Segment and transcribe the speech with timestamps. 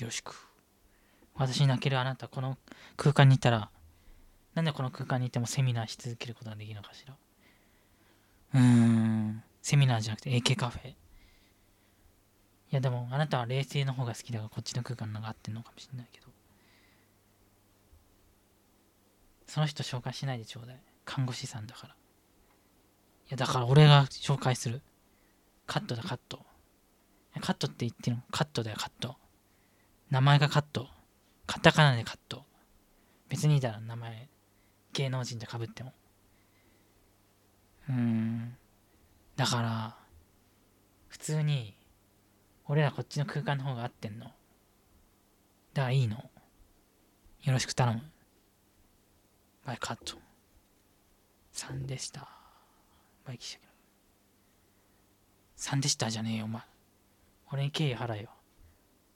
[0.00, 0.48] よろしく。
[1.34, 2.58] 私に泣けるあなた、この
[2.96, 3.70] 空間にいたら、
[4.54, 7.14] なんでこの空間にいてもセミナーし続けることができるのかしら。
[8.54, 10.90] うーん、セミナーじゃなくて AK カフェ。
[10.90, 10.94] い
[12.70, 16.26] やでも、あなたは冷静の方が好きだから、こっちの空間のが合ってんのかもしれないけど。
[19.46, 20.80] その人紹介しないでちょうだい。
[21.04, 21.94] 看護師さんだから。
[21.94, 21.96] い
[23.30, 24.82] や、だから俺が紹介する。
[25.66, 26.44] カットだ、カット。
[27.40, 29.16] カットって言ってるのカットだよ、カット。
[30.10, 30.88] 名前がカット。
[31.46, 32.44] カタカナでカット。
[33.28, 34.28] 別にいいだろ、名前。
[34.94, 35.92] 芸能人でかぶっても。
[37.90, 38.56] うーん。
[39.36, 39.96] だから、
[41.08, 41.74] 普通に、
[42.66, 44.26] 俺らこっちの空間の方が合ってんの。
[45.74, 46.16] だからいいの。
[46.16, 48.02] よろしく頼む。
[49.66, 50.18] バイカット。
[51.52, 52.28] 3でした。
[53.26, 53.68] バイキシャ
[55.58, 56.62] 3でしたじゃねえよ、お前。
[57.52, 58.30] 俺に敬意払えよ。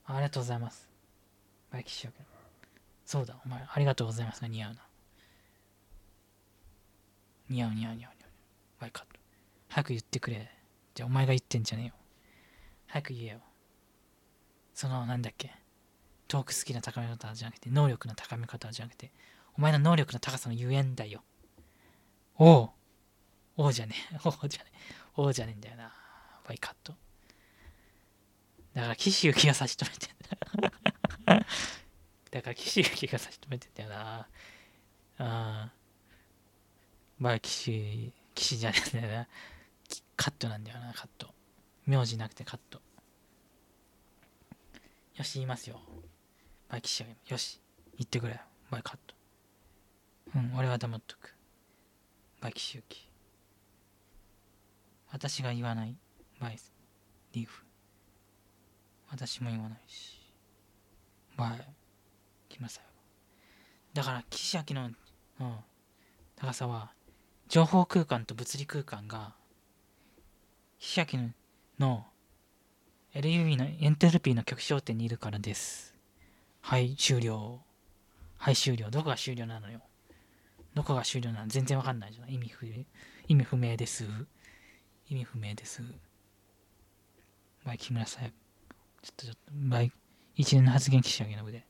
[0.04, 0.91] ありがとうございます。
[1.72, 2.10] バイキシャ
[3.06, 4.80] そうだ、お前、ありがとうございますが似合うな。
[7.48, 8.30] 似合う似合う似合う似合う。
[8.80, 9.20] バイカット。
[9.68, 10.50] 早く言ってくれ。
[10.94, 11.94] じゃあお前が言ってんじゃねえよ。
[12.86, 13.40] 早く言えよ。
[14.74, 15.50] その、なんだっけ。
[16.28, 19.10] トークスキルの高め方じゃなくて、能力の高め方じゃなくて、
[19.56, 21.22] お前の能力の高さのゆえんだよ。
[22.38, 22.70] おう。
[23.56, 24.18] おうじゃねえ。
[24.24, 24.94] おうじゃねえ。
[25.16, 25.92] おうじゃねえんだよな。
[26.46, 26.94] バイカット。
[28.74, 30.91] だから、岸行きが差し止めてんだ。
[32.30, 34.18] だから、岸行きが差し止めてんだよな。
[34.20, 34.26] あ
[35.18, 35.72] あ。
[37.20, 39.28] バイ岸、岸じゃねえんだよな。
[40.16, 41.28] カットなんだよな、カット。
[41.86, 42.80] 名字なくてカット。
[45.16, 45.80] よし、言いますよ。
[46.68, 47.60] バイ岸よし、
[47.98, 48.40] 言ってくれ。
[48.70, 49.14] バイカット。
[50.34, 51.34] うん、俺は黙っとく。
[52.40, 53.08] バイ岸行き。
[55.10, 55.94] 私が言わない。
[56.40, 56.72] バイス、
[57.32, 57.64] リーフ。
[59.10, 60.21] 私も言わないし。
[61.36, 61.68] バイ、
[62.48, 62.88] 来ましたよ。
[63.94, 64.90] だから、岸明の、
[65.40, 65.56] うん、
[66.36, 66.92] 高さは、
[67.48, 69.34] 情報空間と物理空間が、
[70.78, 71.30] 岸明
[71.78, 72.06] の
[73.14, 75.94] LUV のエントロピーの極小点にいるからです。
[76.60, 77.60] はい、終了。
[78.38, 78.90] はい、終了。
[78.90, 79.80] どこが終了なのよ。
[80.74, 81.48] どこが終了なの？
[81.48, 82.32] 全然わかんないじゃん。
[82.32, 82.84] 意味不明。
[83.28, 84.06] 意味不明です。
[85.08, 85.82] 意味不明です。
[87.64, 88.30] バイ、木村さや。
[89.02, 89.92] ちょっとちょっと、バイ、
[90.34, 91.66] 一連の発言、岸明の部で。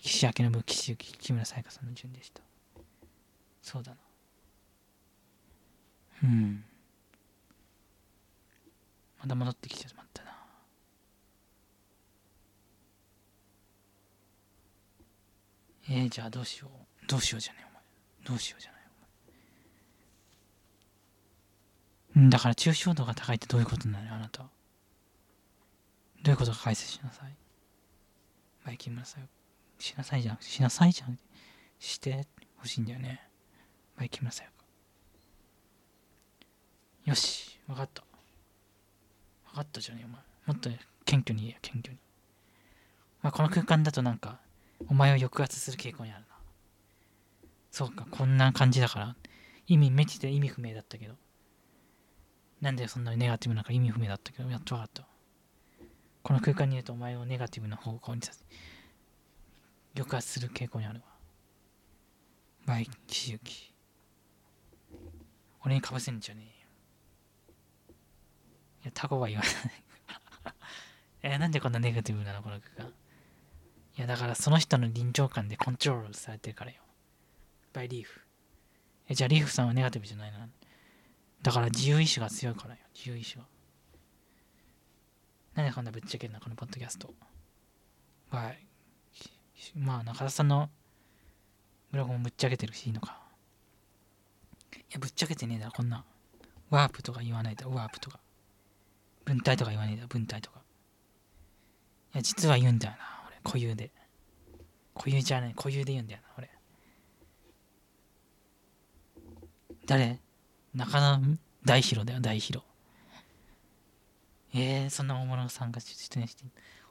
[0.00, 2.42] 岸明の部、岸木村さやかさんの順でした。
[3.62, 3.98] そうだな。
[6.24, 6.64] うん。
[9.20, 10.30] また戻ってきてしまったな。
[15.88, 17.06] えー、じゃあどうしよう。
[17.06, 17.82] どうしようじゃねえ、お前。
[18.24, 18.80] どうしようじゃない、
[22.14, 22.24] お前。
[22.24, 24.42] うん、だから抽象度が高いってどういうことなの、あなた。
[24.42, 24.48] ど
[26.26, 27.34] ういうことか解説しなさい。
[28.64, 29.28] バイキン村さん、
[29.78, 31.22] しなさいじゃなくて、しなさいじゃなくて、
[31.78, 32.26] して
[32.56, 33.22] ほしいんだよね。
[33.96, 34.46] バイキン村さん。
[37.08, 38.02] よし、わかった。
[39.46, 40.20] わかったじゃねえ、お前。
[40.46, 40.70] もっと
[41.04, 41.98] 謙虚に言えよ、謙虚に。
[43.22, 44.40] まあ、この空間だとなんか、
[44.88, 46.26] お前を抑圧する傾向にあるな。
[47.70, 49.16] そうか、こんな感じだから、
[49.66, 51.14] 意味、めっちゃ意味不明だったけど。
[52.60, 55.06] なんでそんなにネガティブなんか意味不明だったけど、やっとわかった。
[56.22, 58.44] この空間にいるとお前をネガティブな方向にさせ、
[59.96, 61.04] 抑圧する傾向にあるわ。
[62.66, 63.72] バイ、岸行き。
[65.64, 66.52] 俺にかぶせんじゃねえよ。
[68.82, 69.52] いや、タコは言わない。
[71.22, 72.42] えーなんでこんなネガティブなの？
[72.42, 72.94] この空間。
[73.96, 76.82] いや、だからその人の臨場感でコントロールされてるからよ。
[77.72, 78.20] バイリーフ。
[79.08, 80.48] え、じゃあリーフさんはネガティブじゃないな。
[81.42, 82.80] だから自由意志が強いからよ。
[82.94, 83.44] 自由意志が。
[85.54, 87.12] なんでこんなぶっちゃけんな、このポッドキャスト。
[88.30, 88.66] バイ。
[89.74, 90.70] まあ、中田さんの
[91.90, 93.20] ブログもぶっちゃけてるしいいのか。
[94.74, 96.04] いや、ぶっちゃけてねえだろ、こんな。
[96.70, 98.20] ワープとか言わないだろ、ワープとか。
[99.24, 100.60] 文体とか言わねえだろ、文体とか。
[102.14, 103.90] いや、実は言うんだよな、俺、固有で。
[104.94, 106.50] 固有じゃない、固有で言うんだよな、俺。
[109.86, 110.20] 誰？
[110.72, 112.64] 中野大弘だよ、大弘。
[114.52, 116.44] えー、そんな大物さんが出演して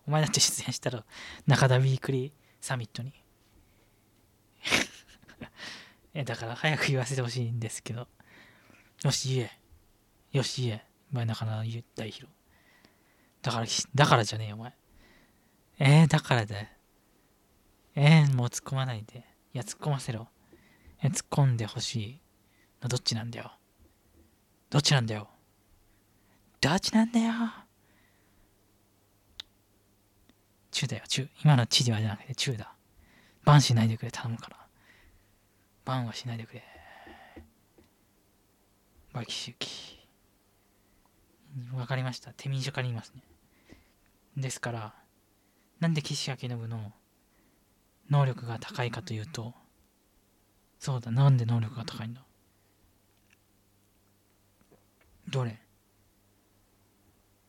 [0.08, 1.04] お前だって出演したら
[1.46, 3.14] 中田ウィークリーサミットに。
[6.14, 8.08] え、だから早く言わせてほしいんですけど。
[9.04, 9.52] よし、言え。
[10.38, 10.86] よし、言え。
[11.12, 12.28] 前中野大弘。
[13.42, 13.66] だから、
[13.96, 14.74] だからじゃねえよ、お前。
[15.80, 16.68] えー、だからだよ。
[17.96, 19.20] えー、もう突っ込まないで。
[19.54, 20.28] いや、突っ込ませろ。
[21.02, 22.22] え、突っ込んでほしい
[22.82, 23.54] のどっちなんだよ。
[24.70, 25.30] どっちなんだよ。
[26.62, 27.34] どっちなんだよ。
[30.72, 31.28] 中だよ、中。
[31.44, 32.74] 今の地ではじゃなくて中だ。
[33.46, 34.58] バンしないでくれ、頼むから。
[35.86, 36.64] バンはしないでくれ。
[39.14, 40.00] バキシュキ。
[41.74, 42.32] わかりました。
[42.34, 43.24] 手短に言いますね。
[44.38, 44.94] ですから、
[45.80, 46.94] なんで岸明信の
[48.10, 49.54] 能力が高いかというと、
[50.78, 52.22] そうだ、なんで能力が高いんだ？
[55.28, 55.60] どれ？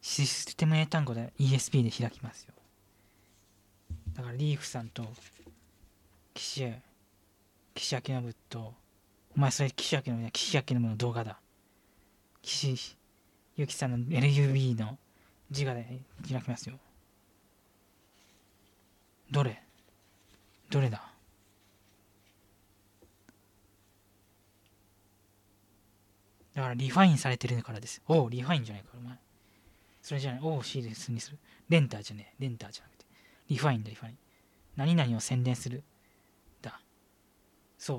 [0.03, 2.55] システム英単語で ESP で開きますよ。
[4.15, 5.05] だからリーフさんと
[6.35, 6.83] 岸へ
[7.75, 8.75] 岸明信と
[9.37, 11.39] お前それ岸明信や岸明信の動画だ。
[12.43, 12.97] 岸
[13.57, 14.99] ゆきさんの LUB の
[15.51, 16.79] 自我で開きますよ。
[19.31, 19.63] どれ？
[20.71, 21.03] どれだ？
[26.55, 28.03] だからリファインされてるからです。
[28.09, 29.17] おお、リファインじゃないか、お前。
[30.11, 30.41] それじゃない。
[30.43, 31.39] おお、シーレスにする。
[31.69, 32.43] レンターじゃねえ。
[32.43, 33.05] レンターじゃなくて。
[33.49, 34.19] リファインだ、リファイン。
[34.75, 35.85] 何々を宣伝する。
[36.61, 36.81] だ。
[37.79, 37.99] そう。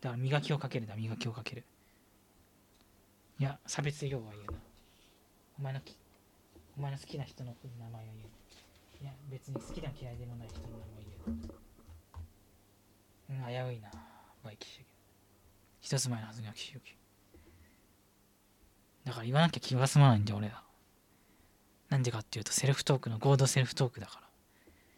[0.00, 1.64] だから磨きをかけるだ、磨きをかける。
[3.38, 4.58] いや、差別用は言うな。
[5.60, 5.96] お前のき、
[6.76, 9.04] お前の好きな人の名前を言う。
[9.04, 10.90] いや、別に好きでも嫌いでもない人の名前を
[13.28, 13.44] 言う。
[13.44, 13.92] うん、危ういな。
[14.42, 14.84] バイキシ
[15.82, 16.80] 一つ前のはずが岸行
[19.04, 20.64] だから言わなきゃ気が済まないんだよ、俺ら。
[21.88, 24.28] なんでかっていうと、セルフトークの合同セルフトークだから。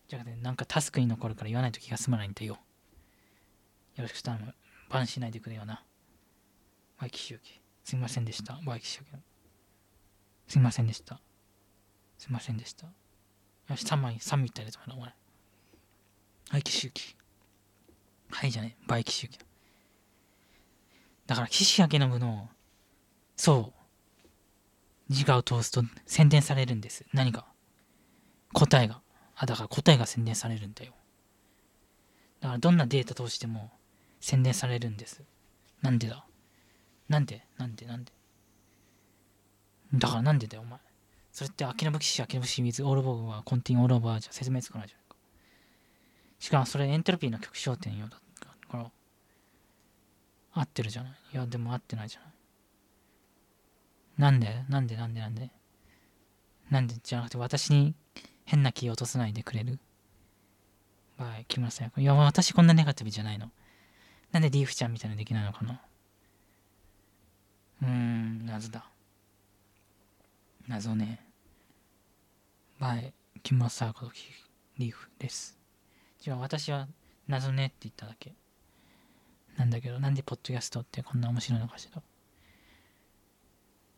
[0.08, 2.54] じゃあ、ね、なんかタスクに残るから言わないと気が済まないんだよ。
[3.96, 4.54] よろしく頼む。
[4.88, 5.84] バンしないでくれよな。
[7.00, 7.60] バイキシュキ。
[7.84, 8.58] すみませんでした。
[8.64, 9.10] バイキシュキ。
[10.48, 11.20] すみませんでした。
[12.19, 12.87] すみませんでした。
[12.87, 15.14] よし、3枚、3みたいなやつお前。
[16.52, 17.16] バイキシュキ。
[18.32, 19.38] はいじゃねバイキシュキ。
[21.26, 22.48] だから、岸明信の、
[23.37, 23.80] そう、
[25.11, 27.05] 自我を通すと宣伝されるんです。
[27.12, 27.47] 何か。
[28.55, 29.03] 答えが。
[29.35, 30.93] あ、だから答えが宣伝されるんだよ。
[32.41, 33.71] だからどんなデータ通しても
[34.21, 35.23] 宣伝されるんです。
[35.83, 36.25] なんでだ？
[37.09, 37.45] なんで？
[37.59, 37.87] なんで？
[37.87, 38.12] なんで？
[39.95, 40.79] だからなんでだよ、お前。
[41.33, 45.17] それって、秋の武器士、秋の武器士、水、オールボーは、コンティンオールオーバーじゃ説明つかないじゃないか。
[46.39, 48.17] しかも、それエントロピーの極小点よだ
[48.69, 48.91] から、
[50.53, 51.12] 合ってるじゃない？
[51.33, 52.31] いや、でも合ってないじゃない。
[54.20, 55.50] なんでなんでなんでなんで
[56.70, 57.94] なんでじゃなくて私に
[58.44, 59.78] 変な気を落とさないでくれる？
[61.17, 62.00] はい、木村さん。
[62.00, 63.50] いや、私こんなネガティブじゃないの。
[64.31, 65.81] なんでリーフちゃんみたいにできないのかな？
[67.82, 68.84] うーん、謎だ。
[70.69, 71.25] 謎ね。
[72.78, 74.12] はい、木村さんこと
[74.76, 75.58] リーフです。
[76.20, 76.88] じゃあ私は
[77.26, 78.34] 謎ねって言っただけ。
[79.56, 82.02] なんだけど、なんでポッドキャストってこんな面白いのかしら？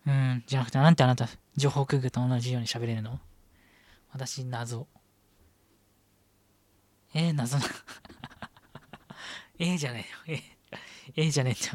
[0.07, 3.21] うん、じゃなくて、なんてあなた、情報空空と同じように喋れるの？
[4.13, 4.89] 私、謎。
[7.15, 7.65] えー、謎な。
[9.59, 10.39] えーじゃねえよ。
[10.39, 10.43] えー、
[11.17, 11.71] えーじゃねえって。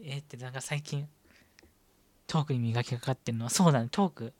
[0.00, 1.08] えーってなんか最近、
[2.26, 3.44] トークに磨きかかってるの？
[3.44, 4.34] は、そうだね、トーク。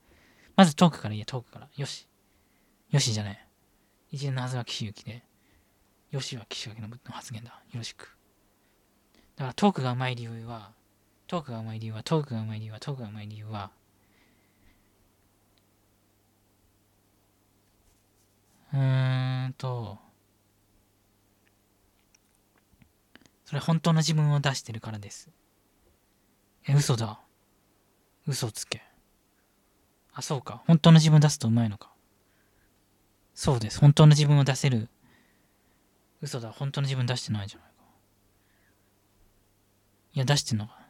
[0.54, 1.68] まずトークから言え、トークから。
[1.76, 2.06] よし。
[2.90, 3.48] よしじゃない。
[4.10, 5.24] 一年のは岸行きで、
[6.10, 7.50] よしは岸垣の発言だ。
[7.50, 8.16] よろしく。
[9.36, 10.72] だからトークがうまい理由は、
[11.32, 13.70] トークがうまい理由は、トークがうまい理由は、トークがうまい理由は、
[18.74, 19.98] うーんと、
[23.46, 25.30] それ本当の自分を出してるからです。
[26.68, 27.18] え、嘘だ。
[28.26, 28.82] 嘘つけ。
[30.12, 30.62] あ、そうか。
[30.66, 31.94] 本当の自分を出すとうまいのか。
[33.34, 33.80] そうです。
[33.80, 34.90] 本当の自分を出せる。
[36.20, 36.52] 嘘だ。
[36.52, 37.84] 本当の自分出してないじゃないか。
[40.12, 40.81] いや、出してんのか。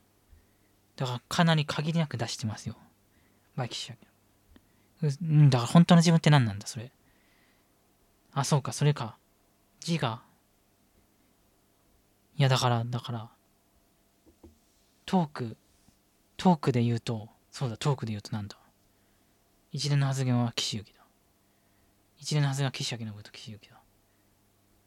[0.97, 2.77] だからかなり限りなく出してますよ。
[3.57, 3.97] バイキシャ
[5.03, 6.93] うん、だから本当の自分って何なんだ、それ。
[8.33, 9.17] あ、そうか、それか。
[9.81, 10.23] 字が。
[12.37, 13.31] いや、だから、だから、
[15.05, 15.57] トーク、
[16.37, 18.57] トークで言うと、そうだ、トークで言うとなんだ。
[19.73, 21.01] 一連の発言は岸行きだ。
[22.19, 23.81] 一連の発言は岸明のこと岸行きだ。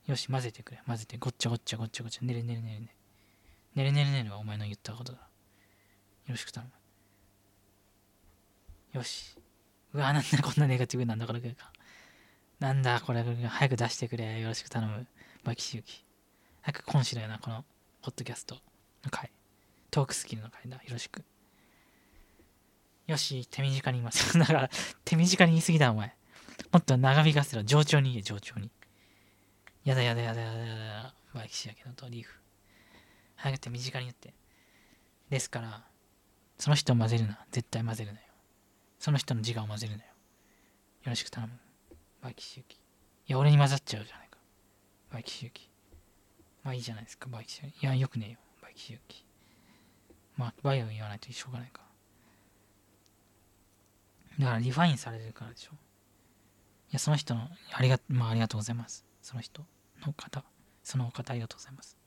[0.08, 0.82] よし、混ぜてくれ。
[0.88, 1.18] 混ぜて。
[1.18, 2.26] ごっちゃごっちゃごっちゃごっちゃ。
[2.26, 2.96] ねるねるねるね。
[3.76, 5.28] ねるねるねるはお前の言ったことだ。
[6.28, 6.72] よろしく頼む。
[8.98, 9.38] よし。
[9.94, 11.72] うわ、なんだこんなネガティブなんだ、これか。
[12.60, 14.40] なんだ、これ、早く出してくれ。
[14.40, 15.06] よろしく頼む。
[15.44, 16.04] バキシユキ。
[16.62, 17.64] 早く今週だよな、この、
[18.02, 19.32] ポッドキャストの回。
[19.92, 20.78] トークスキルの回だ。
[20.78, 21.24] よろしく。
[23.08, 24.38] よし、手短に言います。
[24.40, 24.70] だから、
[25.04, 26.16] 手短に言い過ぎだ、お前。
[26.72, 27.64] もっと長引かせろ。
[27.64, 28.72] 上長に言え、上長に。
[29.84, 31.16] やだやだやだやだやだ。
[31.34, 32.40] バイキシヤケのとリーフ。
[33.36, 34.34] 早く手短に言って。
[35.30, 35.86] ですから、
[36.58, 37.46] その人を混ぜるな。
[37.52, 38.26] 絶対混ぜるなよ。
[39.00, 40.10] その人の自我を混ぜるなよ。
[40.10, 40.14] よ
[41.06, 41.54] ろしく頼む。
[42.22, 42.76] by キシユキ。
[42.76, 42.80] い
[43.28, 44.40] や、俺に混ざっちゃうじゃないか。
[45.12, 45.70] by キシユキ。
[46.64, 47.84] まあいいじゃないですか、 by キシユキ。
[47.84, 49.26] いや、よくねえよ、 by キシユキ。
[50.38, 51.82] まあ、 by を言わないとしょうがないか。
[54.40, 55.72] だからリファインされてるからでしょ。
[55.72, 55.76] い
[56.92, 59.06] や、その人の、ありが、まあありがとうございます。
[59.22, 59.66] その人
[60.06, 60.44] の方、
[60.84, 61.98] そのお方ありがとうございます。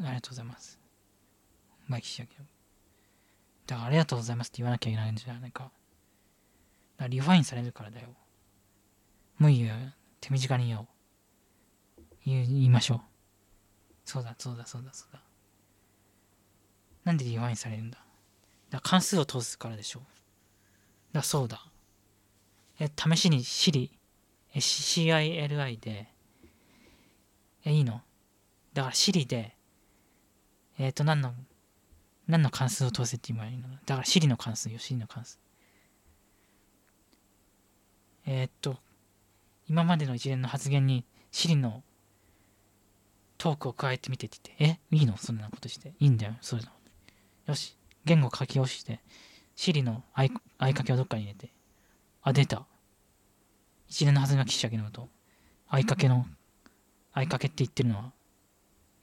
[0.00, 0.78] ありがとうございます。
[1.88, 2.36] by キシユキ。
[3.72, 5.64] だからありがとうございますって言わなきゃいけないんじゃないか。
[5.64, 5.72] だか
[6.98, 8.08] らリファインされるからだよ。
[9.38, 9.72] もういいよ。
[10.20, 10.86] 手短に言おう。
[12.26, 13.00] 言いましょう。
[14.04, 15.22] そうだ、そうだ、そうだ、そうだ。
[17.04, 18.04] なんでリファインされるんだ？
[18.68, 20.02] だ関数を通すからでしょう。
[21.14, 21.64] だそうだ。
[22.78, 23.90] え、試しに Siri、
[24.54, 26.08] CILI で、
[27.64, 28.02] え、いいの？
[28.74, 29.56] だから Siri で、
[30.78, 31.32] えっ、ー、と、何の、
[32.28, 33.68] 何の関数を通せって言えばいいの？
[33.68, 35.38] だから Siri の関数よ、Siri の関数。
[38.26, 38.76] えっ、と、
[39.68, 41.82] 今までの一連の発言に Siri の
[43.38, 44.96] トークを加えてみてって言って、え？
[44.96, 45.16] いいの？
[45.16, 45.94] そんなことして。
[45.98, 46.72] いいんだよ、そういうの。
[47.46, 49.00] よし、言語書き押して、
[49.56, 51.52] Siri の合いかけをどっかに入れて、
[52.22, 52.64] あ、出た。
[53.88, 55.08] 一連のはずが岸明のこと、
[55.68, 56.24] 合いかけの、
[57.12, 58.12] 合いかけって言ってるのは、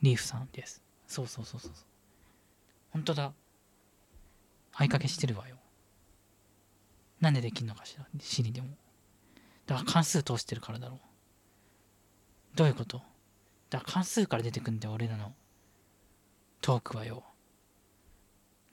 [0.02, 0.82] リーフさんです。
[1.06, 1.72] そうそうそうそう。
[2.92, 3.34] 本当だ。
[4.74, 5.58] 合いかけしてるわよ。
[7.20, 8.70] なんでできんのかしら、Siri でも。
[9.66, 11.00] だから関数通してるからだろう。
[12.56, 13.02] どういうこと？
[13.70, 15.34] だから関数から出てくんだよ、俺らの
[16.62, 17.24] トークはよ。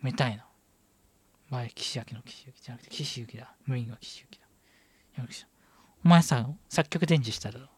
[0.01, 0.47] めたいな。
[1.51, 3.55] 前、岸明の岸行じゃなくて、岸行だ。
[3.67, 4.39] 無理は岸行
[5.19, 5.25] だ。
[6.05, 7.69] お前さ、作曲伝授しただろ。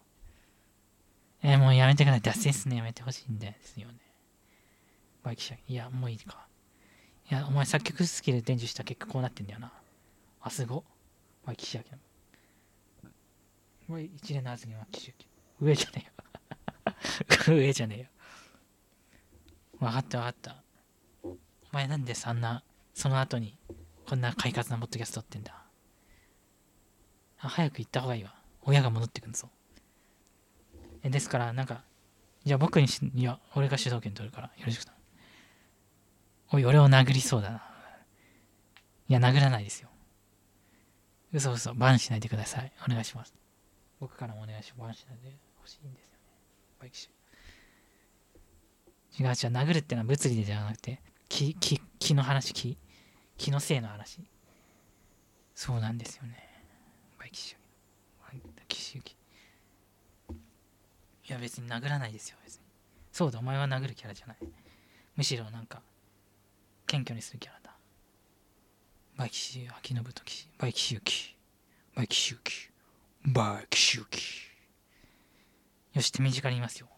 [1.42, 2.20] えー、もうやめてください。
[2.20, 3.98] 脱線すねやめてほしいんですよね。
[5.68, 6.46] いや、もういいか。
[7.30, 9.72] いや、お前作曲スキル伝授した結果こうなってんだよな。
[10.40, 10.84] あ、すご。
[11.44, 11.90] バイキシャキ
[13.88, 14.00] の。
[14.00, 15.26] 一連の発言は岸行
[15.60, 16.12] 上じゃね
[17.48, 17.56] えよ。
[17.56, 18.06] 上じゃねえよ。
[19.80, 20.62] わかったわかった。
[21.24, 21.36] お
[21.72, 22.62] 前なんでそんな
[22.98, 23.56] その後に、
[24.08, 25.54] こんな快活なポッドキャスト撮ってんだ。
[27.38, 28.34] あ、早く行った方がいいわ。
[28.62, 29.48] 親が戻ってくんぞ。
[31.04, 31.84] え、ですから、なんか、
[32.44, 34.94] じゃあ僕にし、いや、俺が主導権取るから、よろしくな。
[36.52, 37.62] おい、俺を殴りそうだな。
[39.08, 39.88] いや、殴らないですよ。
[41.32, 42.72] 嘘嘘、バンしないでください。
[42.86, 43.34] お願いします。
[44.00, 44.80] 僕からもお願いします。
[44.80, 46.18] バンしないでほしいんですよね。
[46.80, 47.10] バイキシ
[49.20, 52.78] 違う違う、殴るってのは物理でじゃなくて、気、気、気の話、気。
[53.38, 54.20] 気のせいの話
[55.54, 56.36] そうなんですよね
[57.18, 57.56] バイキシ
[58.96, 59.16] ユキ
[61.28, 62.62] いや別に殴らないですよ別に
[63.12, 64.36] そうだお前は殴るキャラじゃない
[65.16, 65.82] むしろなんか
[66.88, 67.70] 謙虚にするキャラだ
[69.16, 71.36] バイキシ秋信とキバイキシユキ
[71.94, 72.70] by キシユキ
[73.24, 74.20] by キシユキ
[75.94, 76.88] よし手短に言いますよ。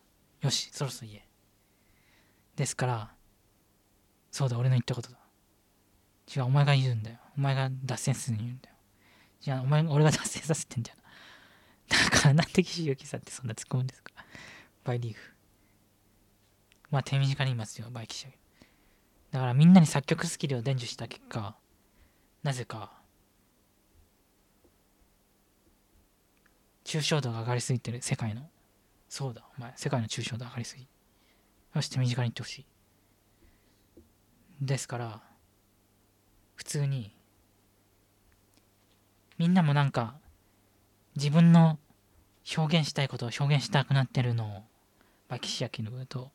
[0.43, 1.25] よしそろそろ言え。
[2.55, 3.11] ですから
[4.31, 5.19] そうだ俺の言ったことだ。
[6.35, 7.17] 違う、お前が言うんだよ。
[7.37, 8.77] お前が脱線するに言うんだよ。
[9.59, 10.97] 違う、お前、俺が脱線させてんだよ。
[11.89, 14.13] だから、なんで岸由紀さんってそんな突っ込むんですか。
[14.85, 15.35] by リーフ。
[16.91, 18.29] まあ、手短に言いますよ、 by キシ、
[19.33, 21.55] だからみんなに作曲スキルを伝授した結果、
[22.43, 22.93] なぜか、
[26.85, 28.49] 抽象度が上がりすぎてる、世界の。
[29.09, 30.87] そうだ、お前、世界の抽象度上がりすぎ。
[31.75, 32.67] よし、手短に言ってほしい。
[34.61, 35.23] ですから、
[36.61, 37.17] 普通に
[39.39, 40.17] みんなもなんか
[41.17, 41.79] 自分の
[42.55, 44.63] 表現したいことを表現したくなってるのを
[45.27, 46.31] バキシヤキのと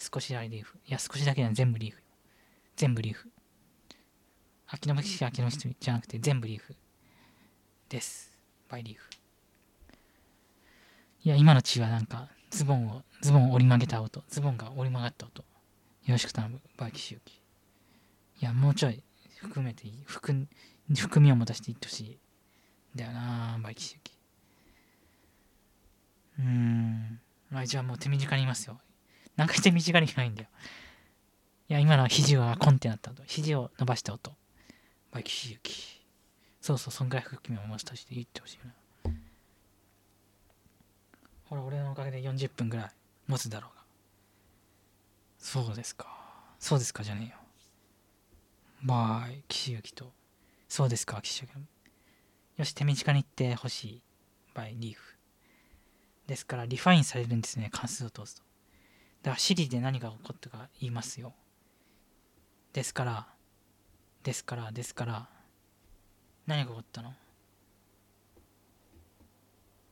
[0.00, 2.01] 少しだけリーフいや少しだけじゃ全部リーフ
[2.76, 3.30] 全部リーフ。
[4.66, 6.74] 秋のバキシヤキの人じゃなくて全部リーフ
[7.88, 8.32] です。
[8.68, 9.10] by リーフ。
[11.24, 14.24] いや今の血はなんかズボンをズボンを折り曲げた音。
[14.28, 15.42] ズボンが折り曲がった音。
[15.42, 15.46] よ
[16.08, 19.02] ろしく頼む by キシユキいやもうちょい
[19.40, 20.02] 含めていい。
[20.06, 20.48] 含
[20.96, 22.18] 含みを持たせていってほしい。
[22.96, 24.12] だよな by キシユキ
[26.40, 27.20] うーん。
[27.50, 28.80] まあじゃあもう手短に言いますよ。
[29.36, 30.48] 何回手短に言えないんだよ。
[31.72, 34.34] いや今のは肘がコンってなった音肘を伸ばした音
[35.10, 36.04] by キシユキ
[36.60, 39.14] そうそうそんぐらい含みを持たせて言ってほしいな
[41.44, 42.90] ほら俺のおかげで40分ぐらい
[43.26, 43.82] 持つだろうが
[45.38, 46.06] そうですか
[46.58, 47.42] そうですかじゃねえよ
[48.84, 50.12] by 、岸行きと。
[50.68, 52.58] そうですか、岸行き。
[52.58, 54.02] よし、手短に言ってほしい。
[54.54, 55.16] by 、リーフ。
[56.26, 58.42] ですから、リファインされるんですね、関数を通すと。
[59.22, 61.32] だから、シリで何が起こったか言いますよ。
[62.72, 63.26] ですから、
[64.22, 65.28] ですから、ですから、
[66.46, 67.12] 何が起こったの？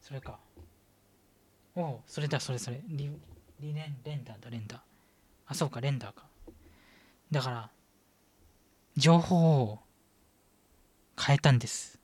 [0.01, 0.39] それか。
[1.77, 2.81] おおそれだそれそれ。
[2.89, 3.11] リ
[3.61, 4.81] リレン render だ render。
[5.47, 6.25] あそうか render か。
[7.31, 7.71] だから
[8.97, 9.79] 情報を
[11.19, 12.01] 変えたんです。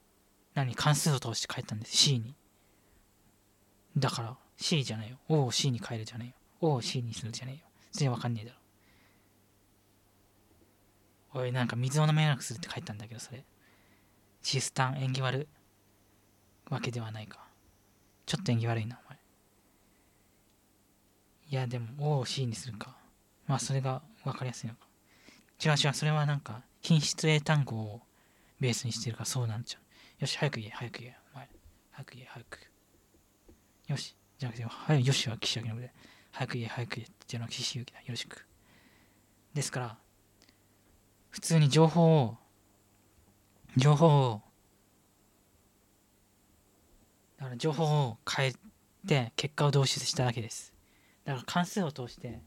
[0.55, 1.97] 何関数を通して変えたんです。
[1.97, 2.35] C に。
[3.97, 5.17] だから C じゃないよ。
[5.29, 6.35] O を C に変えるじゃないよ。
[6.61, 7.63] O を C にするじゃないよ。
[7.93, 8.59] 全然わかんねえだろ。
[11.37, 13.45] おいなんか水を飲めなくするって書いたんだけどそれ。
[14.43, 15.49] シスタン縁起悪
[16.71, 17.47] わけではないか。
[18.25, 19.19] ちょっと縁起悪いなお前。
[21.51, 22.97] いやでも O を C にするか。
[23.47, 24.87] まあそれが分かりやすいのか。
[25.63, 28.01] 違う違うそれはなんか品質英単語を
[28.59, 30.23] ベースにしてるからそうなんちゃう。
[30.23, 31.49] よし早く言え早く言えお前。
[31.91, 32.59] 早く言え早く。
[33.89, 34.17] よし。
[34.39, 35.93] じゃなくて早よしは岸明ので。
[36.33, 37.99] 早く言え早く言えっていうのは岸行だ。
[37.99, 38.47] よろしく。
[39.55, 39.99] ですから
[41.37, 42.39] 普通に情報を
[43.77, 44.43] 情報を
[47.37, 48.53] だから情報を変え
[49.07, 50.73] て結果を導出しただけです。
[51.27, 52.41] だから関数を通して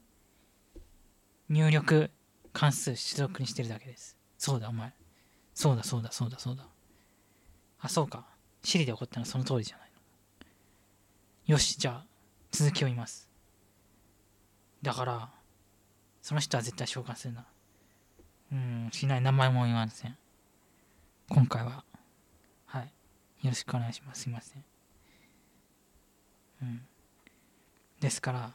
[1.50, 2.10] 入力
[2.52, 4.18] 関数出力にしてるだけです。
[4.40, 4.92] そうだお前。
[5.54, 6.66] そうだそうだそうだそうだ。
[7.82, 8.26] あそうか。
[8.64, 9.92] シリで起こったのはその通りじゃない
[11.48, 11.54] の。
[11.54, 12.06] よしじゃあ
[12.50, 13.30] 続きを言います。
[14.82, 15.30] だから
[16.24, 17.46] その人は絶対召喚するな。
[18.52, 20.18] うんしない名前も言いません。
[21.30, 21.84] 今回は。
[22.66, 22.84] はい。
[23.44, 24.24] よろしくお願いします。
[24.24, 24.66] すいません。
[26.64, 26.82] うん。
[28.00, 28.54] ですから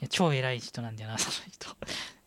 [0.00, 1.76] いや超偉い人なんだよな その人。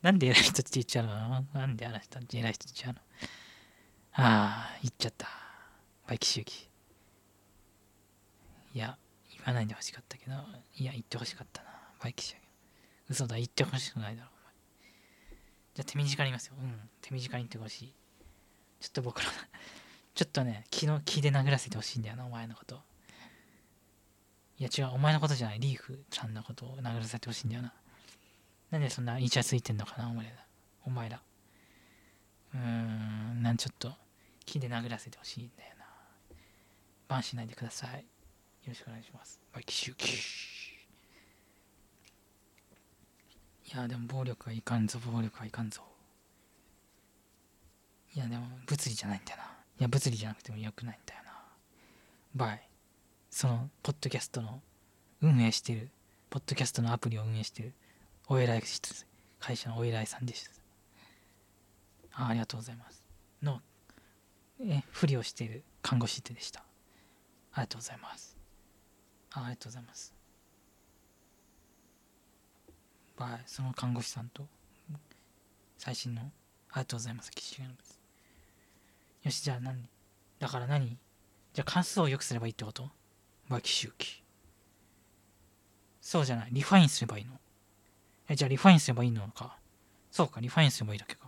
[0.01, 1.45] なんで偉い人って言っちゃうの？
[1.53, 3.01] なんであの人って偉い人って言っちゃうの？
[4.13, 5.27] ああ言っちゃった。
[6.07, 6.69] バイキ周期
[8.73, 8.97] いや
[9.29, 10.33] 言わないでほしかったけど
[10.75, 11.69] いや言ってほしかったな。
[11.99, 12.39] バイキ周期
[13.09, 14.30] 嘘だ言ってほしくないだろ。
[15.73, 16.55] じゃあ手短に言いますよ。
[16.59, 16.89] うん。
[17.01, 17.93] 手短に言ってほしい。
[18.79, 19.27] ちょっと僕ら
[20.15, 22.83] ちょっとね気の気で殴らせてほしいんだよなお前のこと。
[24.57, 25.59] いや違うお前のことじゃない。
[25.59, 27.73] リーフさんのことを殴らせてほしいんだよな。
[28.69, 30.45] なんでそんなイチャついてんのかなお前ら。
[30.83, 31.21] お前ら。
[32.53, 33.95] うーんなんちょっと
[34.45, 35.85] 気で殴らせてほしいんだよな。
[37.07, 38.01] バンしないでください。
[38.01, 38.05] よ
[38.67, 39.41] ろしくお願いします。
[39.53, 40.60] by キシユキ
[43.73, 45.81] いやでも暴力はいかんぞ暴力はいかんぞ。
[48.13, 49.43] いやでも物理じゃないんだよな。
[49.43, 49.47] い
[49.83, 51.31] や物理じゃなくてもよくないんだよな。
[52.35, 52.67] バイ。
[53.29, 54.61] そのポッドキャストの
[55.21, 55.89] 運営してる
[56.29, 57.73] ポッドキャストのアプリを運営してる
[58.27, 58.63] お偉い
[59.39, 60.51] 会社のお偉いさんでした
[62.13, 63.03] あありがとうございます。
[63.41, 63.61] の
[64.59, 66.59] えふりをしている看護師でした。
[67.53, 68.37] ありがとうございます。
[69.31, 70.20] あありがとうございます。
[73.21, 74.47] バイその看護師さんと。
[75.77, 76.21] 最新の。
[76.21, 76.31] あり
[76.81, 77.31] がとうございます。
[77.31, 77.99] 岸です。
[79.23, 79.87] よしじゃあ何？
[80.39, 80.97] だから何？
[81.53, 82.89] じゃあ関数を良くすればいいってこと？
[83.49, 84.23] バイキ周期
[86.01, 86.49] そうじゃない？
[86.51, 87.33] リファインすればいいの？
[88.29, 89.57] えじゃあリファインすればいいのか？
[90.09, 91.27] そうかリファインすればいいだけか。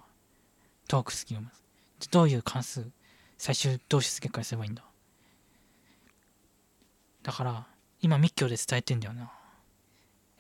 [0.88, 1.52] トークスキルま
[2.00, 2.10] ず。
[2.10, 2.90] どういう関数？
[3.38, 4.84] 最終導出結果にすればいいんだ？
[7.22, 7.66] だから
[8.02, 9.32] 今密教で伝えてんだよな。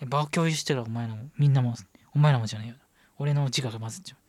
[0.05, 1.75] 場を共有してるお前らもみんなも
[2.13, 2.75] お前らもじゃないよ。
[3.17, 4.19] 俺の自我が混ざっちゃう。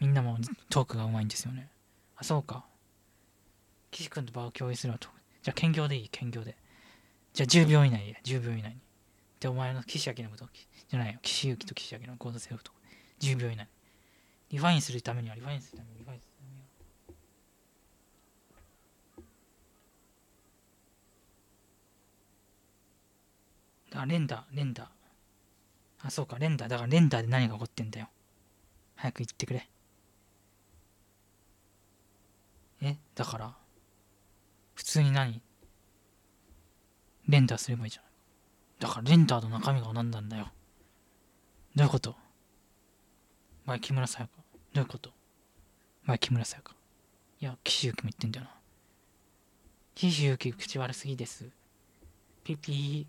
[0.00, 0.38] みんなも
[0.70, 1.68] トークがうまいんですよね。
[2.16, 2.64] あそうか。
[3.90, 6.56] 岸君と場を共有すればトークじゃあ兼業でいい兼業で。
[7.32, 8.80] じゃあ10秒以内で10秒以内に。
[9.40, 10.48] でお前の岸明のこと
[10.88, 11.18] じゃないよ。
[11.22, 12.72] 岸行きと岸明のコードセルフと
[13.20, 13.68] 10秒以内。
[14.50, 16.64] リファインするためにはリファインするためにリファインするためには。
[23.90, 24.97] だから render render
[26.04, 26.68] あそうか render。
[26.68, 28.08] だから render で何が起こってんだよ。
[28.96, 29.68] 早く言ってくれ。
[32.82, 33.52] えだから
[34.74, 35.42] 普通に何？
[37.26, 38.10] render すればいいじゃない。
[38.78, 40.48] だから render の中身が何なんだよ。
[41.74, 42.14] どういうこと？
[43.66, 44.32] 前木村さやか
[44.72, 45.10] どういうこと？
[46.04, 46.74] 前木村さやか
[47.40, 48.52] いや岸由紀も言ってんだよな。
[49.94, 51.50] 岸由紀口悪すぎです。
[52.44, 53.06] ピピ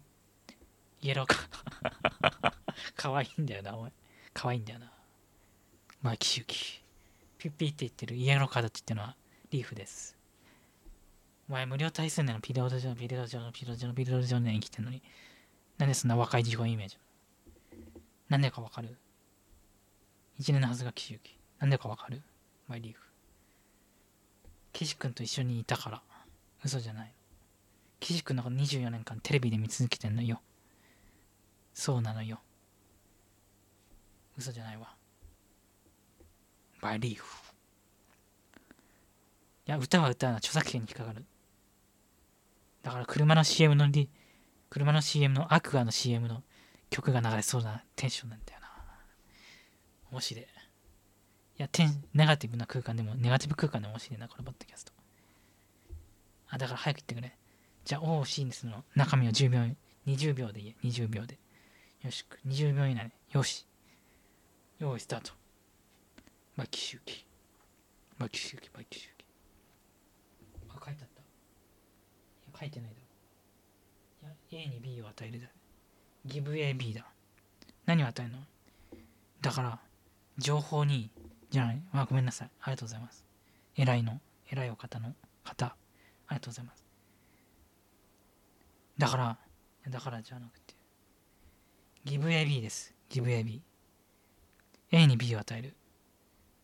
[1.04, 1.06] ー。
[1.06, 1.36] イエローか
[2.96, 3.92] かわいんだよなお前。
[4.34, 4.92] かわいんだよな。
[6.02, 6.82] 前岸由紀
[7.38, 9.16] ピピーって言ってるイエローカードって言ってるのは
[9.52, 10.16] リーフです。
[11.50, 15.02] お前無料対数年のピリオド上のピリオド上のピリオド上のピリオド上の生きてんのに。
[15.78, 16.98] なんでそんな若い自己イメージ
[18.28, 18.98] なんでかわかる？
[20.38, 22.22] 一年のはずが岸由紀なんでかわかる？
[22.68, 23.00] マイリーフ。
[24.74, 26.02] 岸君と一緒にいたから。
[26.64, 27.14] 嘘じゃない。
[28.00, 30.42] 岸君なんか24年間テレビで見続けてんのよ。
[31.74, 32.40] そうなのよ。
[34.40, 34.96] 嘘じゃないわ
[36.82, 37.54] バリーフ
[39.68, 41.26] いや歌は歌うな著作権に引っかかる
[42.82, 44.10] だから車の CM のリ、
[44.70, 46.44] 車の CM のアクアの CM の
[46.90, 48.68] 曲が流れそうなテンションなんだよな。
[50.12, 50.44] 面白い。
[50.44, 50.48] い
[51.58, 54.94] や、テン、ネガティブな空間でも、ネガティブ空間でも面白いな、このポッドキャスト。
[56.48, 57.38] あ、だから早く言ってくれ。
[57.84, 58.84] じゃあ、OC にするの。
[58.96, 59.60] 中身を10秒、
[60.08, 60.88] 20秒でいいえ。
[60.88, 61.38] 20秒で。
[62.02, 63.12] よし、20秒以内。
[63.32, 63.68] よし。
[64.80, 65.34] 用意スタート。
[66.56, 67.26] バキシュキ。
[68.18, 69.26] バキシュキ、バキシュキ。
[70.70, 71.22] あ、書いてあった。
[71.22, 71.26] い
[72.54, 72.96] や、書いてないだ
[74.24, 74.30] ろ。
[74.52, 75.48] いや、A に B を与えるだ。
[76.26, 77.06] give A B だ。
[77.86, 78.40] 何を与えるの？
[79.42, 79.80] だから、
[80.38, 81.12] 情報に、
[81.50, 82.50] じゃない、あ、ごめんなさい。
[82.62, 83.26] ありがとうございます。
[83.76, 85.14] 偉いの、偉いお方の
[85.44, 85.76] 方、あ
[86.30, 86.86] りがとうございます。
[88.98, 89.38] だから、
[89.90, 90.74] だからじゃなくて、
[92.06, 92.96] give A B です。
[93.10, 93.62] give A B。
[94.92, 95.76] A に B を与える。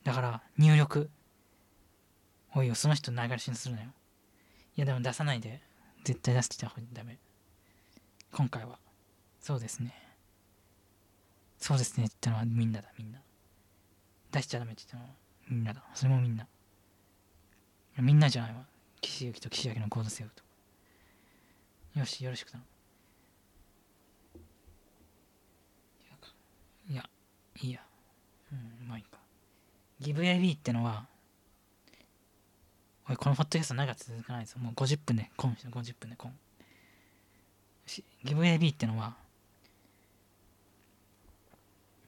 [0.03, 1.09] だから、入力。
[2.53, 3.89] おいよ、その人流しにするなよ。
[4.75, 5.61] いや、でも出さないで。
[6.03, 7.17] 絶対出してた方がダメ。
[8.31, 8.79] 今回は。
[9.39, 9.93] そうですね。
[11.57, 13.19] そうですねって言ったのはみんなだ、みんな。
[14.31, 15.09] 出しちゃダメって言ったのは
[15.49, 15.83] みんなだ。
[15.93, 16.47] それもみんな。
[17.97, 18.65] みんなじゃないわ。
[19.01, 20.43] 岸行きと岸明のコードセーフと。
[21.99, 22.75] よし、よろしく頼む。
[26.87, 27.09] いや、
[27.61, 27.81] いいや。
[30.01, 30.39] うん、まあいいか。
[30.41, 31.05] GiveAB ってのは、
[33.09, 34.57] おい、このポッドキャスト長続かないです。
[34.57, 36.33] もう50分でコンして50分でコン。
[37.85, 39.15] し GiveAB ってのは、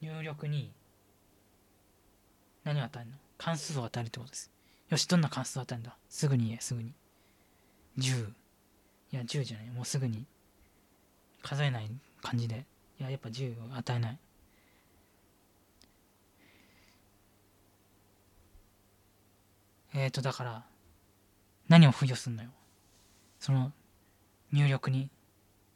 [0.01, 0.71] 入力に
[2.63, 3.17] 何を与えるの？
[3.37, 4.51] 関数を与えるってことです。
[4.89, 5.95] よし、どんな関数を与えるんだ？
[6.09, 6.93] すぐに言え、すぐに。
[7.99, 8.29] 10。
[9.11, 9.69] いや、10じゃない。
[9.69, 10.25] もうすぐに。
[11.43, 11.89] 数えない
[12.21, 12.65] 感じで。
[12.99, 14.17] いや、やっぱ10を与えない。
[19.93, 20.65] えーと、だから、
[21.67, 22.49] 何を付与すんのよ。
[23.39, 23.71] その、
[24.51, 25.09] 入力に、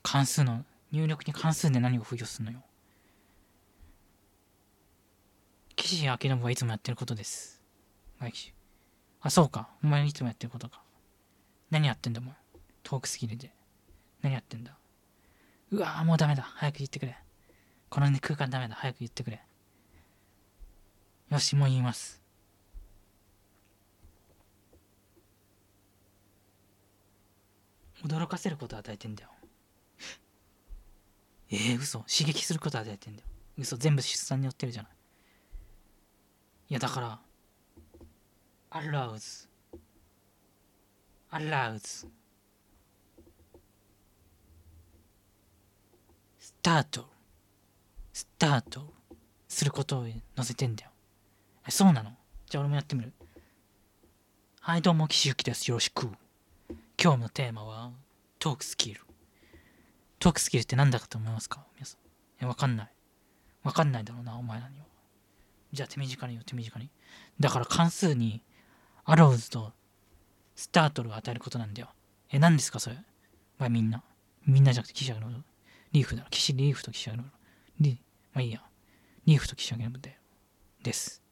[0.04, 2.64] 関数の、入力に関数で何を付与すんのよ。
[5.76, 7.62] 岸明信はいつもやってることです。
[9.22, 9.70] あ、そうか。
[9.84, 10.82] お前いつもやってることか。
[11.70, 12.34] 何やってんだ、お前。
[12.84, 13.52] トークスキルで。
[14.22, 14.78] 何やってんだ。
[15.72, 16.44] うわぁ、もうダメだ。
[16.44, 17.18] 早く言ってくれ。
[17.90, 18.76] この、ね、空間ダメだ。
[18.76, 19.42] 早く言ってくれ。
[21.30, 22.21] よし、もう言います。
[28.04, 29.30] 驚かせることを与えてんだよ。
[31.50, 32.00] えー、嘘。
[32.00, 33.28] 刺激することを与えてんだよ。
[33.58, 33.78] 嘘。
[33.78, 34.92] 全部出産によってるじゃない。
[36.70, 37.22] いや、だから、
[38.72, 39.50] allows,
[41.30, 42.08] allows,
[46.40, 47.06] start,
[48.14, 48.88] start
[49.48, 50.92] することを載せてんだよ。
[51.70, 52.16] そうなの？
[52.48, 53.14] じゃあ俺もやってみる。
[54.62, 55.70] はい、どうも、岸由紀です。
[55.70, 56.10] よろしく。
[57.04, 57.90] 今日のテーマは、
[58.38, 59.02] トークスキル。
[60.20, 61.66] トークスキルって何だかと思いますか？
[61.74, 62.44] 皆さん。
[62.44, 62.92] え、わかんない。
[63.64, 64.86] わかんないだろうな、お前らには。
[65.74, 66.92] じゃあ手短によ、手短に。
[67.40, 68.44] だから関数に、
[69.04, 69.72] アローズと
[70.54, 71.90] スタートルを与えることなんだよ。
[72.30, 72.98] え、何ですかそれ？
[73.58, 74.04] まあみんな。
[74.46, 75.32] みんなじゃなくて、岸上の
[75.94, 76.28] リーフだろ。
[76.30, 77.24] 岸リーフと岸上の
[77.80, 78.00] リ
[78.32, 78.62] まあいいや。
[79.26, 80.18] リーフと岸上のだよ。
[80.84, 81.24] です。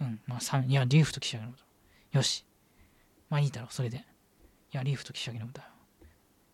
[0.00, 0.22] うん。
[0.26, 1.52] まあ3、いや、リーフと岸上の。
[2.12, 2.46] よし。
[3.28, 4.02] まあいいだろう、それで。
[4.72, 5.68] いや、リーフと岸上のだよ。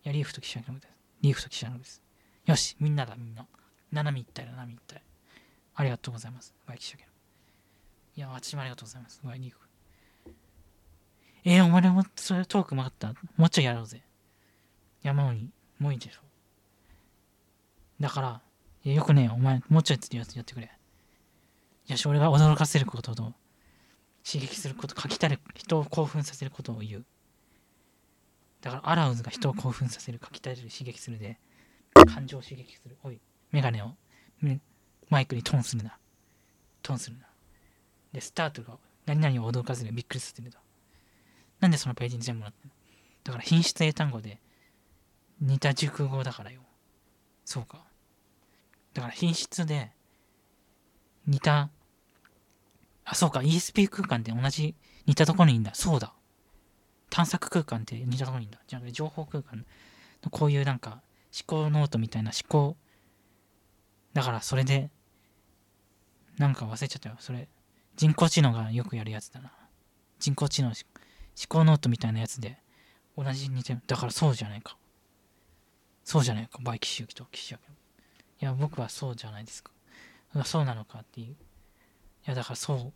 [0.05, 0.93] いや、リーフと岸上のだよ。
[1.21, 2.01] リーフと岸上のです。
[2.45, 3.45] よし、みんなだ、みんな。
[3.91, 5.01] 七海一体だ、七海一体。
[5.75, 6.53] ありがとうございます。
[6.65, 7.07] バイキシャケ
[8.15, 9.21] いや、私もありがとうございます。
[9.23, 9.57] バイリーフ。
[11.45, 13.13] えー、お前もそれトークうまかった？
[13.35, 14.01] もうちょいやろうぜ。
[15.03, 15.49] いや、もういい。
[15.79, 16.21] もういいでしょ。
[17.99, 18.41] だから、
[18.85, 20.71] いやよくねお前、もうちょいややってくれ。
[21.87, 23.33] いや、俺が驚かせることと、
[24.25, 27.05] 刺激すること、書きたる、人を興奮させることを言う。
[28.63, 31.37] だから、アラウズが人を興奮させる、書きたる、刺激するで、
[32.07, 32.95] 感情を刺激する。
[33.03, 33.19] おい、
[33.51, 33.91] メガネを、
[35.09, 35.97] マイクにトーンするな。
[36.81, 37.25] トーンするな。
[38.13, 40.59] で、スタートが何々を驚かせる、びっくりさせるだ。
[41.59, 42.73] なんでそのページに全部なってんの？
[43.25, 44.39] だから品質英単語で
[45.41, 46.61] 似た熟語だからよ。
[47.45, 47.83] そうか。
[48.93, 49.91] だから品質で
[51.27, 51.69] 似た、
[53.03, 55.73] あ、そうか、ESP 空間って同じ似たところにいいんだ。
[55.73, 56.13] そうだ。
[57.13, 58.57] 探索空間って似たとこにいいんだ。
[58.65, 59.63] じゃあ情報空間
[60.23, 62.75] のこういうなんか思考ノートみたいな思考。
[64.13, 64.89] だからそれで、
[66.39, 67.15] なんか忘れちゃったよ。
[67.19, 67.47] それ、
[67.97, 69.51] 人工知能がよくやるやつだな。
[70.17, 70.75] 人工知能思
[71.47, 72.57] 考ノートみたいなやつで
[73.15, 73.81] 同じ似てる。
[73.85, 74.75] だからそうじゃないか。
[76.03, 76.57] そうじゃないか。
[76.63, 77.63] バイキシユキとキシヤキ。
[78.43, 79.71] いや、僕はそうじゃないですか。
[80.45, 81.27] そうなのかっていう。
[81.27, 81.35] い
[82.25, 82.93] や、だからそう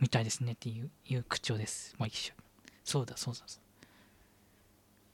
[0.00, 1.94] みたいですねっていういう口調です。
[1.98, 2.43] バイキシヤキ。
[2.84, 3.40] そうだ、そうだ、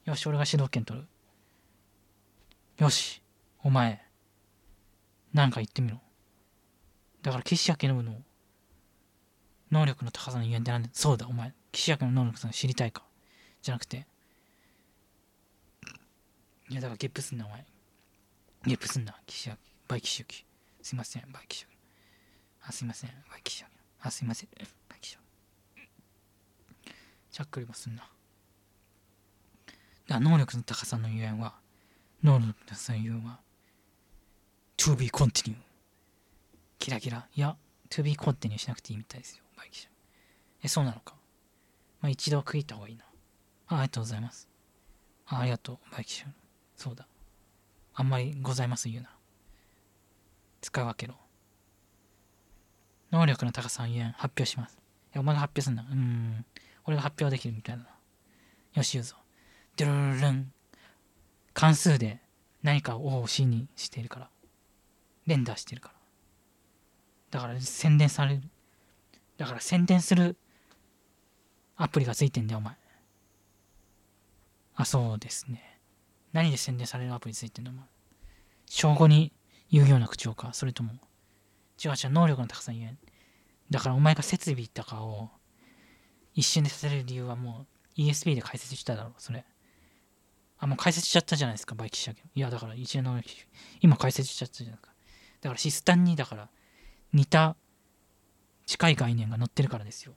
[0.05, 1.07] よし、俺が主導権取る。
[2.79, 3.23] よし、
[3.63, 4.05] お前、
[5.33, 6.01] なんか言ってみろ。
[7.23, 8.15] だから岸明信の
[9.71, 11.55] 能力の高さのゆえんってなんでそうだ、お前。
[11.71, 13.05] 岸明の能力さん知りたいか？
[13.63, 14.07] じゃなくて。
[16.69, 17.65] いや、だからゲップすんな、お前。
[18.67, 19.57] ゲップすんな、岸明。
[19.87, 20.27] by 岸明。
[20.83, 21.71] すいません、 by 岸明。
[22.63, 23.69] あ、すいません、 by 岸明。
[24.01, 24.49] あ、すいません、
[27.31, 28.09] しゃっくりもすんな。
[30.09, 31.55] だ能力の高さのゆえんは、
[32.23, 33.41] 能力の高さのゆえんは、
[34.77, 35.55] to be continue。
[36.79, 37.29] キラキラ。
[37.35, 37.57] いや、
[37.89, 39.91] to be continue しなくていいみたいですよ、 by キシャ。
[40.63, 41.15] え、そうなのか。
[42.01, 43.05] まあ、一度区切った方がいいな。
[43.69, 44.49] あ、ありがとうございます。
[45.27, 46.27] あ、ありがとう、 by キシャ。
[46.75, 47.07] そうだ。
[47.95, 49.11] あんまりございます言うな。
[50.61, 51.15] 使い分けろ。
[53.13, 54.79] 能力の高さのゆえん発表します。
[55.15, 55.83] え、お前が発表すんだ。
[55.83, 56.45] うーん。
[56.85, 57.87] 俺が発表できるみたいな。
[58.75, 59.17] よし言うぞ。
[59.77, 60.53] ドゥルルルン。
[61.53, 62.21] 関数で
[62.63, 64.31] 何かを C にしているから。
[65.27, 65.95] 連打してるから。
[67.31, 68.43] だから宣伝される。
[69.37, 70.37] だから宣伝する
[71.77, 72.75] アプリがついてんだよ、お前。
[74.75, 75.79] あ、そうですね。
[76.33, 77.85] 何で宣伝されるアプリついてんのお前。
[78.67, 79.33] 正午に
[79.71, 80.53] 言うような口調か。
[80.53, 80.93] それとも。
[81.83, 82.99] 違う違う、能力の高さに言えん。
[83.71, 85.31] だからお前が設備とかを
[86.35, 87.67] 一瞬でさせる理由はも
[87.97, 89.45] う ESP で解説しただろう、それ。
[90.59, 93.21] あ、もう解説しちゃったじゃないですか、バイキシャいや、だから一連の
[93.81, 94.93] 今解説しちゃったじゃないですか。
[95.41, 96.49] だからシスタンにだから
[97.13, 97.57] 似た
[98.67, 100.13] 近い概念が載ってるからですよ。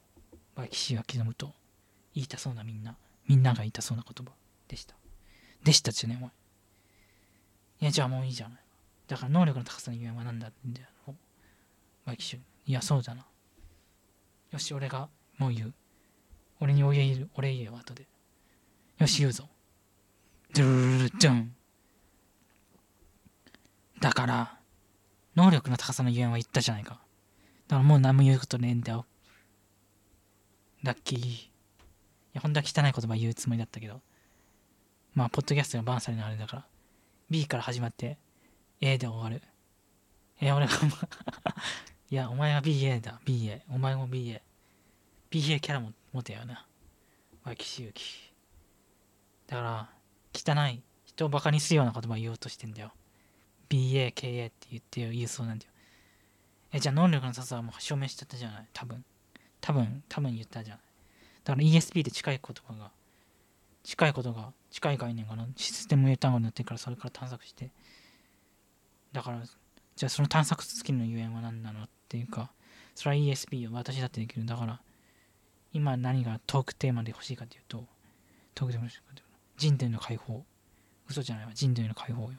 [0.56, 1.54] バイキシが刻むと
[2.14, 2.98] 言いたそうなみんな、
[3.28, 4.34] みんなが言いたそうな言葉
[4.68, 4.96] でした。
[5.64, 6.30] でしたっちね、お前。
[7.82, 8.60] いや、じゃあもういいじゃない。
[9.08, 10.88] だから能力の高さのゆえんは何だんだよ。
[12.06, 13.26] バイキシいや、そうだな。
[14.52, 15.74] よし、俺がもう言う。
[16.64, 18.08] 俺にお言える、俺言えよ、後で。
[18.98, 19.50] よし、言うぞ。
[20.56, 21.54] ドゥルルルドン。
[24.00, 24.58] だから、
[25.36, 27.02] 能力の高さのゆえんは言ったじゃないか。
[27.68, 29.06] だからもう何も言うことねえんだよ。
[30.84, 31.20] ラッキー。
[31.20, 31.52] い
[32.32, 34.00] や、本当は汚い言葉言うつもりだったけど。
[35.16, 36.66] まあ、ポッドキャストがバンされるのあれだから。
[37.30, 38.18] B から始まって、
[38.80, 39.46] A で終わる。
[40.40, 40.74] え、俺が
[42.10, 43.20] いや、お前は BA だ。
[43.26, 43.64] BA。
[43.70, 44.40] お前も BA。
[45.34, 46.64] BA キャラも持てよな。
[47.44, 48.32] わきしゆき。
[49.48, 49.90] だから、
[50.32, 52.92] 汚い、人をバカにするような言葉言おうとしてんだよ。
[53.68, 55.72] BA、KA って言ってよ言うそうなんだよ。
[56.72, 58.68] え、じゃあ能力の差はもう証明しちゃったじゃない？
[58.74, 59.04] 多分。
[59.60, 60.84] 多分、多分言ったじゃない？
[61.44, 62.92] だから ESP で近い言葉が、
[63.84, 67.72] 近いことが、近い概念がのシステム英単語になってるからそれから探索して。
[69.12, 69.42] だから、
[69.96, 71.86] じゃあその探索スキルのゆえんは何なの？
[71.86, 72.52] っていうか、
[72.94, 74.46] それは ESP を私だってできる。
[74.46, 74.80] だから、
[75.74, 77.86] 今何がトークテーマで欲しいかというと、
[78.56, 80.46] トークテーマで欲しいかというと、人類の解放。
[81.10, 81.52] 嘘じゃないわ。
[81.54, 82.30] 人類の解放よ。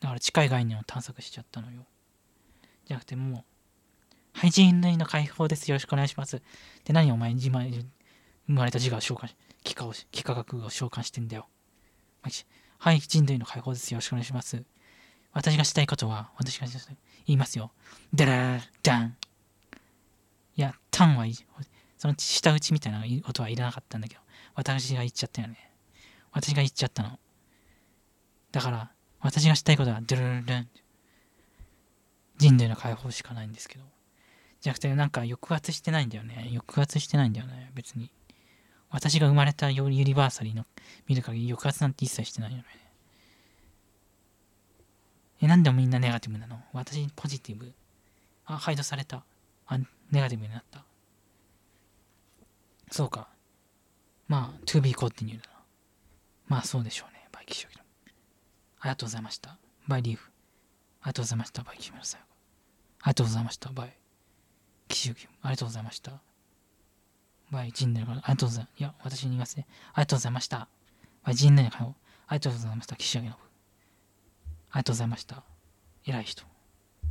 [0.00, 1.84] だから近い概念を探索しちゃったのよ。
[2.86, 3.44] じゃなくてもう、
[4.32, 5.70] はい、人類の解放です。
[5.70, 6.42] よろしくお願いします。
[6.84, 7.86] で、何お前、自前生
[8.46, 11.48] まれた自我を召喚し、幾何を、幾何学を召喚してんだよ。
[12.78, 13.90] はい、人類の解放です。
[13.92, 14.62] よろしくお願いします。
[15.32, 17.72] 私がしたいことは、私がしたい言いますよ。
[18.14, 19.16] ダラーダン。
[20.56, 21.34] いや、タンはいい。
[22.06, 24.20] その舌打ちみたいな音はいらなかったんだけど、
[24.54, 25.72] 私が言っちゃったよね。
[26.30, 27.18] 私が言っちゃったの。
[28.52, 30.68] だから、私がしたいことは、ドゥルルルン。
[32.38, 33.84] 人類の解放しかないんですけど。
[34.60, 36.48] じゃなくて、なんか抑圧してないんだよね。
[36.52, 38.12] 抑圧してないんだよね、別に。
[38.90, 40.64] 私が生まれたユニバーサリーの
[41.08, 42.64] 見る限り抑圧なんて一切してないよね。
[45.42, 46.62] え、なんでみんなネガティブなの？
[46.72, 47.74] 私ポジティブ。
[48.44, 49.24] あ、ハイドされた。
[49.66, 49.78] あ、
[50.12, 50.85] ネガティブになった。
[52.90, 53.28] そうか。
[54.28, 55.56] まあ、to be continued だな。
[56.48, 57.28] まあ、そうでしょうね。
[57.32, 57.76] バイキショギ
[58.80, 59.56] ありがとうございました。
[59.88, 60.30] バイリーフ。
[61.02, 61.62] ありがとうございました。
[61.62, 62.26] バイキショギの最後。
[63.02, 63.70] ありがとうございました。
[63.70, 63.96] バイ。
[64.88, 66.12] キショギありがとうございました。
[67.50, 68.80] バイ、人類のありがとうございます。
[68.80, 69.66] いや、私に言いますね。
[69.92, 70.68] ありがとうございました。
[71.24, 71.94] バイ、人類の会話。
[72.28, 72.96] ありがとうございました。
[72.96, 75.42] キショギのありがとうございました。
[76.04, 76.55] 偉い人。